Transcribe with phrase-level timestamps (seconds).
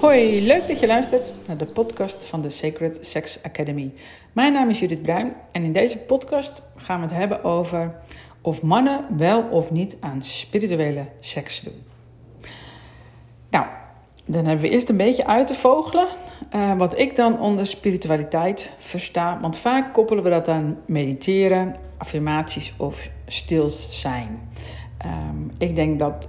[0.00, 3.92] Hoi, leuk dat je luistert naar de podcast van de Sacred Sex Academy.
[4.32, 7.94] Mijn naam is Judith Bruin en in deze podcast gaan we het hebben over
[8.42, 11.87] of mannen wel of niet aan spirituele seks doen.
[14.30, 16.06] Dan hebben we eerst een beetje uit te vogelen
[16.54, 19.38] uh, wat ik dan onder spiritualiteit versta.
[19.40, 24.50] Want vaak koppelen we dat aan mediteren, affirmaties of stil zijn.
[25.06, 26.26] Um, ik denk dat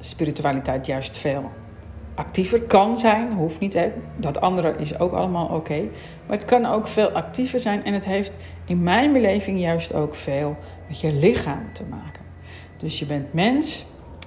[0.00, 1.50] spiritualiteit juist veel
[2.14, 3.32] actiever kan zijn.
[3.32, 3.90] Hoeft niet, hè.
[4.16, 5.80] dat andere is ook allemaal oké.
[6.26, 7.84] Maar het kan ook veel actiever zijn.
[7.84, 10.56] En het heeft in mijn beleving juist ook veel
[10.88, 12.22] met je lichaam te maken.
[12.76, 13.86] Dus je bent mens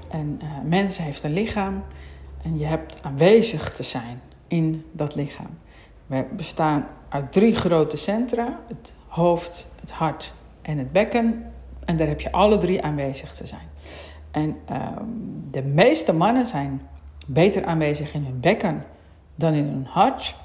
[0.10, 1.84] en uh, mens heeft een lichaam.
[2.44, 5.58] En je hebt aanwezig te zijn in dat lichaam.
[6.06, 11.54] We bestaan uit drie grote centra: het hoofd, het hart en het bekken.
[11.86, 13.70] En daar heb je alle drie aanwezig te zijn.
[14.32, 14.88] En uh,
[15.52, 16.82] de meeste mannen zijn
[17.28, 18.86] beter aanwezig in hun bekken
[19.36, 20.36] dan in hun hart.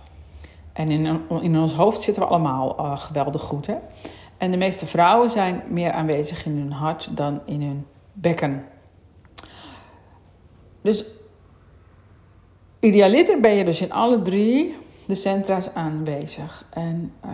[0.72, 3.66] En in, in ons hoofd zitten we allemaal uh, geweldig goed.
[3.66, 3.74] Hè?
[4.38, 8.64] En de meeste vrouwen zijn meer aanwezig in hun hart dan in hun bekken.
[10.82, 11.04] Dus
[12.80, 16.66] idealiter ben je dus in alle drie de centra's aanwezig.
[16.70, 17.30] En uh,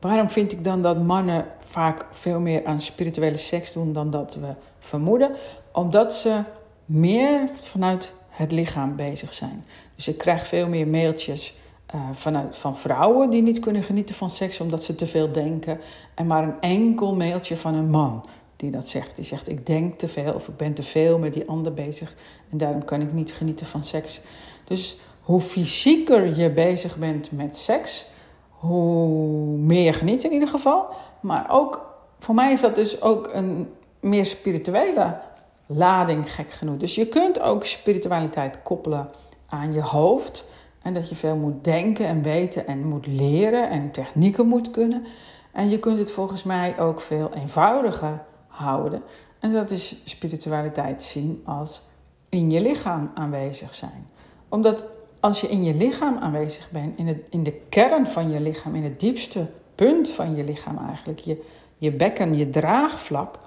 [0.00, 4.34] waarom vind ik dan dat mannen vaak veel meer aan spirituele seks doen dan dat
[4.34, 5.30] we vermoeden?
[5.72, 6.42] Omdat ze
[6.84, 9.64] meer vanuit het lichaam bezig zijn.
[9.94, 11.54] Dus ik krijg veel meer mailtjes
[11.94, 15.80] uh, vanuit, van vrouwen die niet kunnen genieten van seks omdat ze te veel denken.
[16.14, 18.24] En maar een enkel mailtje van een man
[18.56, 19.16] die dat zegt.
[19.16, 22.14] Die zegt: Ik denk te veel of ik ben te veel met die ander bezig
[22.50, 24.20] en daarom kan ik niet genieten van seks.
[24.64, 28.06] Dus hoe fysieker je bezig bent met seks,
[28.48, 30.86] hoe meer je geniet in ieder geval.
[31.20, 33.68] Maar ook, voor mij is dat dus ook een
[34.00, 35.18] meer spirituele
[35.66, 36.76] lading, gek genoeg.
[36.76, 39.10] Dus je kunt ook spiritualiteit koppelen
[39.46, 40.44] aan je hoofd.
[40.82, 45.06] En dat je veel moet denken en weten en moet leren en technieken moet kunnen.
[45.52, 48.20] En je kunt het volgens mij ook veel eenvoudiger
[48.56, 49.02] houden.
[49.38, 51.82] En dat is spiritualiteit zien als
[52.28, 54.08] in je lichaam aanwezig zijn.
[54.48, 54.84] Omdat
[55.20, 58.74] als je in je lichaam aanwezig bent, in, het, in de kern van je lichaam,
[58.74, 61.44] in het diepste punt van je lichaam eigenlijk, je,
[61.78, 63.38] je bekken, je draagvlak,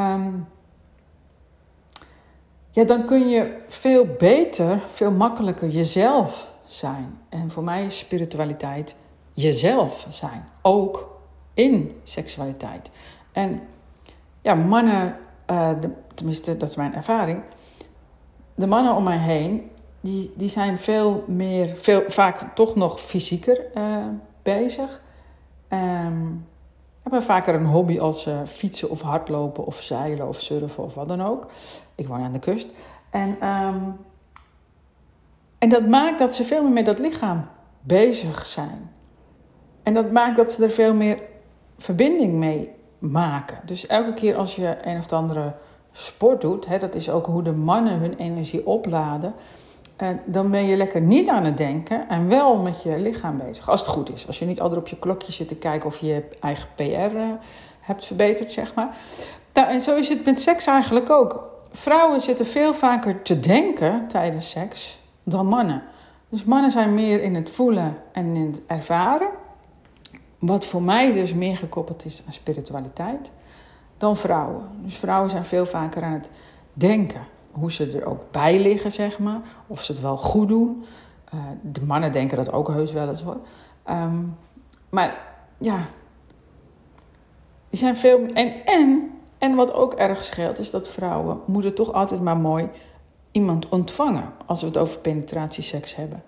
[0.00, 0.46] um,
[2.70, 7.18] ja, dan kun je veel beter, veel makkelijker jezelf zijn.
[7.28, 8.94] En voor mij is spiritualiteit
[9.32, 11.20] jezelf zijn, ook
[11.54, 12.90] in seksualiteit.
[13.32, 13.60] En
[14.42, 15.16] ja, mannen,
[15.46, 17.42] de, tenminste dat is mijn ervaring,
[18.54, 19.70] de mannen om mij heen,
[20.00, 23.96] die, die zijn veel meer, veel, vaak toch nog fysieker uh,
[24.42, 25.00] bezig.
[25.68, 26.46] Um,
[27.02, 31.08] hebben vaker een hobby als uh, fietsen of hardlopen of zeilen of surfen of wat
[31.08, 31.50] dan ook.
[31.94, 32.68] Ik woon aan de kust.
[33.10, 33.96] En, um,
[35.58, 37.48] en dat maakt dat ze veel meer met dat lichaam
[37.80, 38.90] bezig zijn.
[39.82, 41.22] En dat maakt dat ze er veel meer
[41.78, 42.70] verbinding mee
[43.02, 43.60] maken.
[43.64, 45.52] Dus elke keer als je een of andere
[45.92, 49.34] sport doet, hè, dat is ook hoe de mannen hun energie opladen.
[49.96, 53.68] En dan ben je lekker niet aan het denken en wel met je lichaam bezig.
[53.68, 54.26] Als het goed is.
[54.26, 57.24] Als je niet altijd op je klokje zit te kijken of je eigen PR eh,
[57.80, 58.96] hebt verbeterd, zeg maar.
[59.52, 61.50] Nou, en zo is het met seks eigenlijk ook.
[61.70, 65.82] Vrouwen zitten veel vaker te denken tijdens seks dan mannen.
[66.28, 69.28] Dus mannen zijn meer in het voelen en in het ervaren.
[70.42, 73.30] Wat voor mij dus meer gekoppeld is aan spiritualiteit
[73.96, 74.68] dan vrouwen.
[74.84, 76.30] Dus vrouwen zijn veel vaker aan het
[76.72, 79.40] denken hoe ze er ook bij liggen, zeg maar.
[79.66, 80.84] Of ze het wel goed doen.
[81.34, 83.36] Uh, de mannen denken dat ook heus wel eens hoor.
[83.90, 84.36] Um,
[84.88, 85.24] maar
[85.58, 85.78] ja,
[87.70, 88.26] die zijn veel.
[88.26, 92.68] En, en, en wat ook erg scheelt, is dat vrouwen moeten toch altijd maar mooi
[93.30, 96.22] iemand ontvangen als we het over penetratieseks hebben.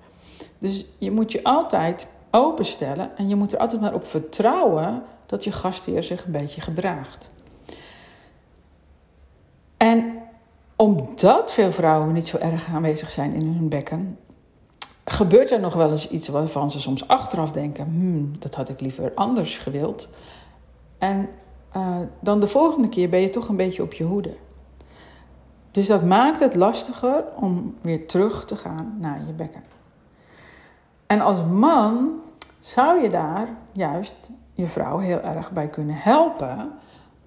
[0.58, 5.44] Dus je moet je altijd openstellen en je moet er altijd maar op vertrouwen dat
[5.44, 7.30] je gastheer zich een beetje gedraagt.
[9.76, 10.18] En
[10.76, 14.18] omdat veel vrouwen niet zo erg aanwezig zijn in hun bekken,
[15.04, 18.80] gebeurt er nog wel eens iets waarvan ze soms achteraf denken: hmm, dat had ik
[18.80, 20.08] liever anders gewild.
[20.98, 21.28] En
[21.76, 24.34] uh, dan de volgende keer ben je toch een beetje op je hoede.
[25.70, 29.62] Dus dat maakt het lastiger om weer terug te gaan naar je bekken.
[31.06, 32.22] En als man
[32.64, 36.72] zou je daar juist je vrouw heel erg bij kunnen helpen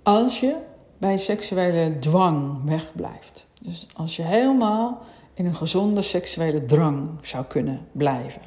[0.04, 0.56] als je
[0.98, 3.48] bij seksuele dwang wegblijft.
[3.62, 5.02] Dus als je helemaal
[5.34, 8.42] in een gezonde seksuele drang zou kunnen blijven.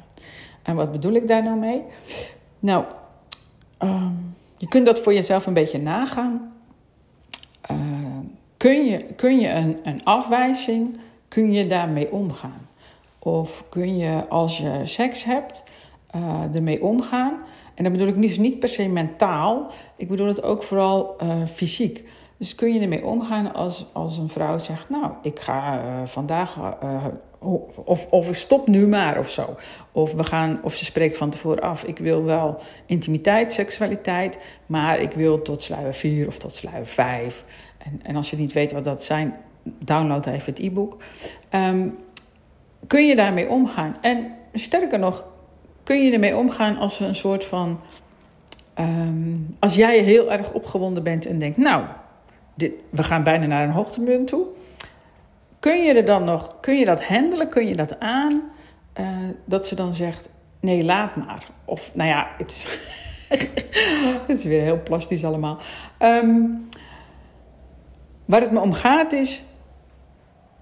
[0.61, 1.83] En wat bedoel ik daar nou mee?
[2.59, 2.85] Nou,
[3.77, 4.13] ehm,
[4.57, 6.53] je kunt dat voor jezelf een beetje nagaan.
[7.71, 7.77] Uh,
[8.57, 12.67] kun je, kun je een, een afwijzing, kun je daarmee omgaan?
[13.19, 15.63] Of kun je als je seks hebt,
[16.15, 17.33] uh, ermee omgaan?
[17.73, 22.07] En dan bedoel ik niet, per se mentaal, ik bedoel het ook vooral uh, fysiek.
[22.37, 26.75] Dus kun je ermee omgaan als, als een vrouw zegt: Nou, ik ga uh, vandaag.
[27.85, 29.55] Of, of ik stop nu maar of zo.
[29.91, 34.37] Of, we gaan, of ze spreekt van tevoren af: Ik wil wel intimiteit, seksualiteit.
[34.65, 37.45] Maar ik wil tot sluier 4 of tot sluier 5.
[37.77, 40.97] En, en als je niet weet wat dat zijn, download even het e-book.
[41.51, 41.97] Um,
[42.87, 43.95] kun je daarmee omgaan?
[44.01, 45.25] En sterker nog,
[45.83, 47.79] kun je ermee omgaan als een soort van.
[48.79, 51.83] Um, als jij heel erg opgewonden bent en denkt: Nou
[52.55, 54.45] dit, we gaan bijna naar een hoogtepunt toe.
[55.59, 58.41] Kun je er dan nog, kun je dat handelen, kun je dat aan?
[58.99, 59.07] Uh,
[59.45, 60.29] dat ze dan zegt,
[60.59, 61.47] nee, laat maar.
[61.65, 62.67] Of, nou ja, het
[64.27, 65.57] is, weer heel plastisch allemaal.
[65.99, 66.67] Um,
[68.25, 69.43] waar het me om gaat is,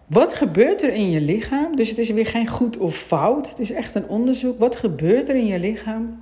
[0.10, 1.76] wat gebeurt er in je lichaam?
[1.76, 3.50] Dus het is weer geen goed of fout.
[3.50, 4.60] Het is echt een onderzoek.
[4.60, 6.20] Wat gebeurt er in je lichaam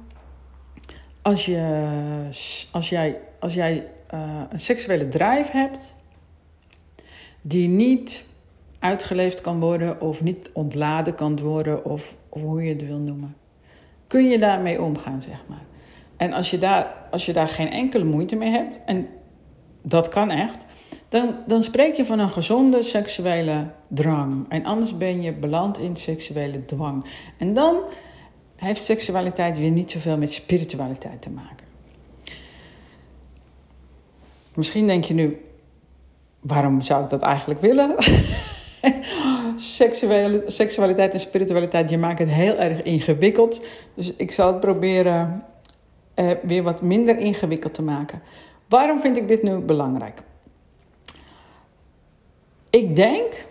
[1.21, 1.87] als, je,
[2.71, 5.95] als, jij, als jij uh, een seksuele drive hebt
[7.41, 8.25] die niet
[8.79, 13.35] uitgeleefd kan worden of niet ontladen kan worden of, of, hoe je het wil noemen.
[14.07, 15.63] Kun je daarmee omgaan, zeg maar.
[16.17, 19.07] En als je daar, als je daar geen enkele moeite mee hebt, en
[19.81, 20.65] dat kan echt,
[21.09, 24.45] dan, dan spreek je van een gezonde seksuele drang.
[24.49, 27.05] En anders ben je beland in seksuele dwang.
[27.37, 27.77] En dan
[28.55, 31.65] heeft seksualiteit weer niet zoveel met spiritualiteit te maken.
[34.53, 35.41] Misschien denk je nu,
[36.39, 37.95] waarom zou ik dat eigenlijk willen?
[40.47, 43.61] Seksualiteit en spiritualiteit, je maakt het heel erg ingewikkeld.
[43.93, 45.43] Dus ik zal het proberen
[46.15, 48.21] uh, weer wat minder ingewikkeld te maken.
[48.67, 50.21] Waarom vind ik dit nu belangrijk?
[52.77, 53.45] Ik denk,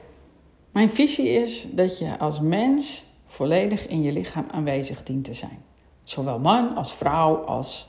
[0.73, 5.58] mijn visie is dat je als mens volledig in je lichaam aanwezig dient te zijn.
[6.05, 7.88] Zowel man als vrouw als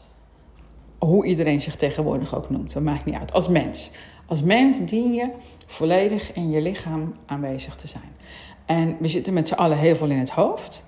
[0.99, 2.73] hoe iedereen zich tegenwoordig ook noemt.
[2.73, 3.33] Dat maakt niet uit.
[3.33, 3.91] Als mens.
[4.25, 5.29] Als mens dien je
[5.65, 8.15] volledig in je lichaam aanwezig te zijn.
[8.65, 10.85] En we zitten met z'n allen heel veel in het hoofd.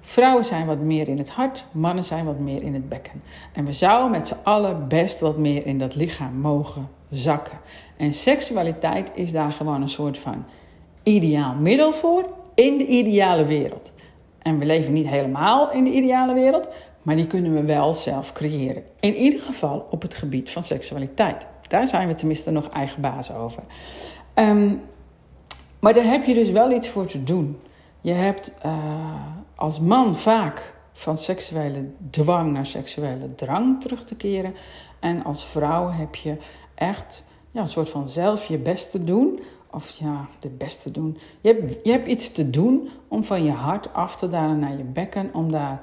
[0.00, 3.22] Vrouwen zijn wat meer in het hart, mannen zijn wat meer in het bekken.
[3.52, 7.58] En we zouden met z'n allen best wat meer in dat lichaam mogen zakken.
[7.96, 10.44] En seksualiteit is daar gewoon een soort van
[11.02, 13.92] ideaal middel voor in de ideale wereld.
[14.38, 16.68] En we leven niet helemaal in de ideale wereld,
[17.02, 18.82] maar die kunnen we wel zelf creëren.
[19.00, 21.46] In ieder geval op het gebied van seksualiteit.
[21.68, 23.62] Daar zijn we tenminste nog eigen baas over.
[24.34, 24.82] Um,
[25.78, 27.60] maar daar heb je dus wel iets voor te doen.
[28.00, 28.74] Je hebt uh,
[29.54, 34.54] als man vaak van seksuele dwang naar seksuele drang terug te keren.
[35.00, 36.36] En als vrouw heb je
[36.74, 37.24] echt
[37.56, 39.40] ja, een soort van zelf je best te doen.
[39.70, 41.18] Of ja, de beste doen.
[41.40, 44.76] Je hebt, je hebt iets te doen om van je hart af te dalen naar
[44.76, 45.30] je bekken.
[45.34, 45.82] Om daar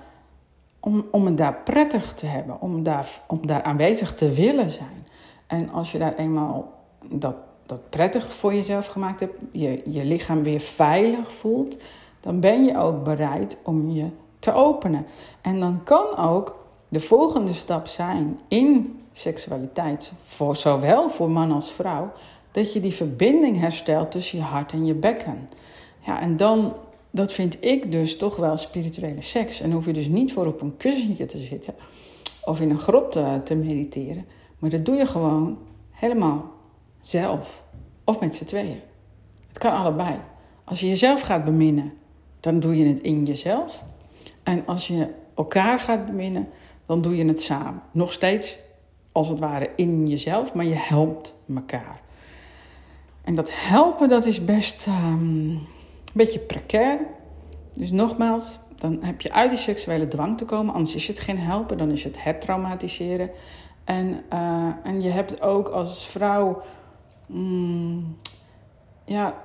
[0.80, 5.08] om, om het daar prettig te hebben, om daar, om daar aanwezig te willen zijn.
[5.48, 6.72] En als je daar eenmaal
[7.10, 7.36] dat,
[7.66, 11.78] dat prettig voor jezelf gemaakt hebt, je, je lichaam weer veilig voelt,
[12.20, 14.08] dan ben je ook bereid om je
[14.40, 15.06] te openen.
[15.42, 21.72] En dan kan ook de volgende stap zijn in seksualiteit, voor, zowel voor man als
[21.72, 22.12] vrouw,
[22.52, 25.50] dat je die verbinding herstelt tussen je hart en je bekken.
[26.00, 26.74] Ja, en dan
[27.16, 29.62] dat vind ik dus toch wel spirituele seks.
[29.62, 31.76] En hoef je dus niet voor op een kussentje te zitten
[32.46, 34.26] of in een grot te, te mediteren.
[34.60, 35.58] Maar dat doe je gewoon
[35.92, 36.52] helemaal
[37.02, 37.64] zelf
[38.04, 38.80] of met z'n tweeën.
[39.48, 40.20] Het kan allebei.
[40.64, 41.94] Als je jezelf gaat beminnen,
[42.40, 43.84] dan doe je het in jezelf.
[44.44, 46.50] En als je elkaar gaat beminnen,
[46.86, 47.82] dan doe je het samen.
[47.92, 48.58] Nog steeds,
[49.14, 52.00] als het ware, in jezelf, maar je helpt elkaar.
[53.22, 55.60] En dat helpen, dat is best um,
[56.14, 57.00] beetje precair.
[57.74, 60.74] Dus nogmaals, dan heb je uit die seksuele dwang te komen.
[60.74, 63.30] Anders is het geen helpen, dan is het hertraumatiseren.
[63.84, 66.62] En, uh, en je hebt ook als vrouw...
[67.26, 68.18] Mm,
[69.06, 69.36] ja,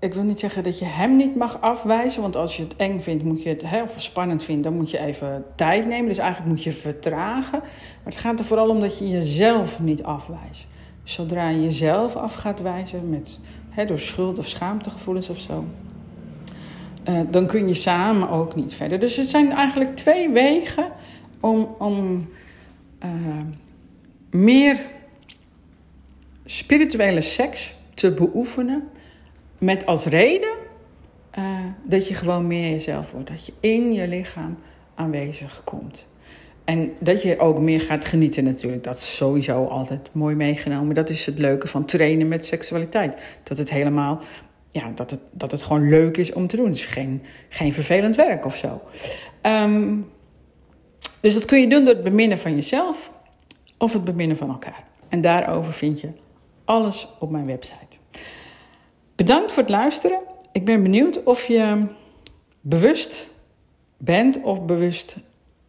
[0.00, 2.22] ik wil niet zeggen dat je hem niet mag afwijzen.
[2.22, 4.98] Want als je het eng vindt, moet je het, of spannend vindt, dan moet je
[4.98, 6.08] even tijd nemen.
[6.08, 7.58] Dus eigenlijk moet je vertragen.
[7.58, 10.66] Maar het gaat er vooral om dat je jezelf niet afwijst.
[11.04, 13.40] Zodra je jezelf af gaat wijzen met,
[13.86, 15.64] door schuld of schaamtegevoelens of zo,
[17.08, 18.98] uh, dan kun je samen ook niet verder.
[18.98, 20.92] Dus het zijn eigenlijk twee wegen
[21.40, 22.28] om, om
[23.04, 23.10] uh,
[24.30, 24.86] meer
[26.44, 28.88] spirituele seks te beoefenen.
[29.60, 30.54] Met als reden
[31.38, 31.44] uh,
[31.86, 33.28] dat je gewoon meer jezelf wordt.
[33.28, 34.58] Dat je in je lichaam
[34.94, 36.06] aanwezig komt.
[36.64, 38.84] En dat je ook meer gaat genieten natuurlijk.
[38.84, 40.94] Dat is sowieso altijd mooi meegenomen.
[40.94, 43.22] Dat is het leuke van trainen met seksualiteit.
[43.42, 44.20] Dat het helemaal,
[44.70, 46.66] ja, dat het, dat het gewoon leuk is om te doen.
[46.66, 48.80] Het is geen, geen vervelend werk of zo.
[49.40, 49.96] Ehm,
[51.20, 53.12] dus dat kun je doen door het beminnen van jezelf
[53.78, 54.84] of het beminnen van elkaar.
[55.08, 56.08] En daarover vind je
[56.64, 57.96] alles op mijn website.
[59.20, 60.18] Bedankt voor het luisteren.
[60.52, 61.86] Ik ben benieuwd of je
[62.60, 63.30] bewust
[63.96, 65.16] bent of bewust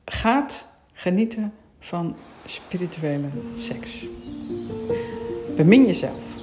[0.05, 2.15] gaat genieten van
[2.45, 3.27] spirituele
[3.57, 4.05] seks.
[5.55, 6.40] Bemin jezelf.